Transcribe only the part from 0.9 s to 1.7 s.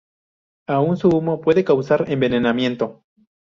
su humo puede